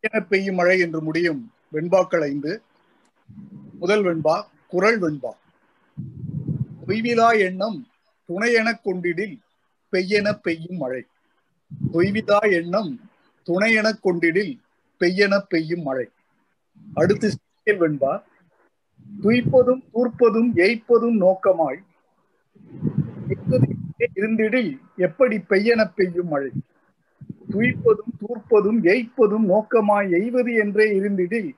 [0.00, 2.62] என பெய்யும் மழை என்று முடியும் வெண்பாக்கள் ஐந்து.
[3.78, 5.30] முதல் வெண்பா குரல் வெண்பா.
[6.86, 7.86] தொய்விலா எண்ணம்
[8.28, 9.38] துணையெனக் கொண்டிடில்
[9.92, 11.04] பெய்யென பெய்யும் மழை.
[11.92, 13.00] தொய்விலா எண்ணம்
[13.46, 14.60] துணையெனக் கொண்டிடில்
[15.00, 16.08] பெய்யென பெய்யும் மழை.
[16.94, 17.32] அடுத்து
[17.64, 18.22] வெண்பா.
[19.22, 21.82] துய்ப்பதும் தூர்ப்பதும் எய்ப்பதும் நோக்கமாய்.
[24.14, 26.50] இருந்திடில் எப்படி பெய்யென பெய்யும் மழை.
[27.48, 31.50] துய்ப்பதும் தூர்ப்பதும் எய்ப்பதும் நோக்கமாய் எய்வது என்றே இருந்திடில்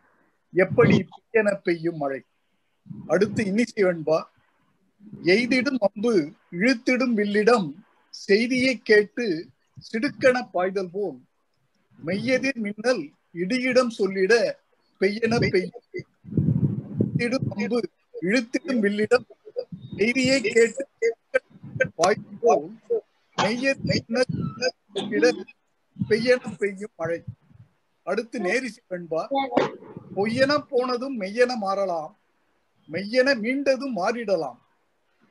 [0.55, 2.21] எப்படி பெய்யென பெய்யும் மழை
[3.13, 4.19] அடுத்து இன்னிசை வெண்பா
[5.35, 6.13] எய்திடும் அம்பு
[6.59, 7.69] இழுத்திடும் வில்லிடம்
[8.15, 9.25] செய்தியை கேட்டு
[9.89, 11.19] சிடுக்கென பாய்தல் போல்.
[11.99, 13.03] மெய்யதிர் மின்னல்
[13.43, 14.33] இடியிடம் சொல்லிட
[15.01, 15.83] பெய்யென பெய்யும்.
[17.55, 17.80] அம்பு
[18.27, 19.27] இழுத்திடும் வில்லிடம்
[19.99, 20.85] செய்தியை கேட்டு
[22.01, 22.66] பாய்தல் போல்.
[23.39, 25.43] மெய்யதிர் மின்னல்
[26.09, 27.24] சொல்லிட பெய்யும் மழை.
[28.02, 29.30] அடுத்து நேரிசி வெண்பார்
[30.16, 32.18] பொய்யென போனதும் மெய்யென மாறலாம்.
[32.93, 34.59] மெய்யென மீண்டதும் மாறிடலாம்.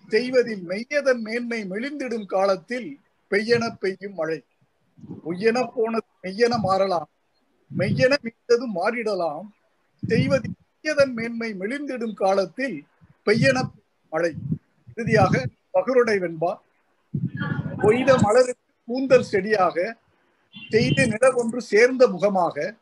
[0.08, 3.00] செய்வதில் மெய்யதன் மேன்மை மெலிந்திடும் காலத்தில்
[3.32, 4.44] பெய்யென பெய்யும் மழை.
[5.26, 7.10] பொய்யென போனது மெய்யென மாறலாம்.
[7.78, 9.48] மெய்யென மீண்டதும் மாறிடலாம்.
[10.04, 12.86] செய்வதில் மெய்யதன் மேன்மை மெலிந்திடும் காலத்தில்
[13.26, 13.72] பெய்யென
[14.10, 14.34] மழை.
[14.96, 16.52] இறுதியாக பகருடை வெண்பா
[17.82, 19.98] பொய்த மலருக்கு கூந்தல் செடியாக
[20.70, 22.74] செய்த நிலவொன்று சேர்ந்த முகமாக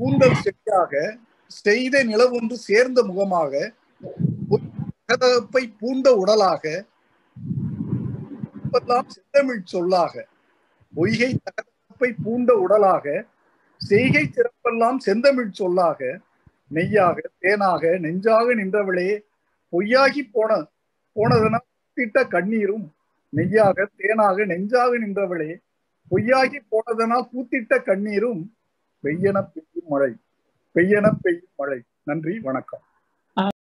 [0.00, 0.92] கூந்தல் செடியாக
[1.50, 3.52] செய்த நிலவொன்று சேர்ந்த முகமாக
[5.02, 6.64] தகதகப்பை பூண்ட உடலாக
[9.08, 10.14] செந்தமிழ் சொல்லாக
[10.94, 13.06] பொய்கை தகதகப்பை பூண்ட உடலாக
[13.80, 16.10] செய்கை சிறப்பெல்லாம் செந்தமிழ் சொல்லாக
[16.70, 19.08] நெய்யாக தேனாக நெஞ்சாக நின்றவளே
[19.72, 20.50] பொய்யாகி போன
[21.16, 22.86] போனதனால் திட்ட கண்ணீரும்
[23.32, 25.50] நெய்யாக தேனாக நெஞ்சாக நின்றவளே
[26.10, 28.42] பொய்யாகி போனதனால் பூத்திட்ட கண்ணீரும்
[29.02, 30.12] பெய்யன பெய்யும் மழை
[30.74, 31.78] பெய்யன பெய்யும் மழை.
[32.02, 32.82] நன்றி வணக்கம்.